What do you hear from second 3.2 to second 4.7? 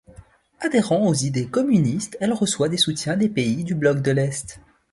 pays du bloc de l’Est.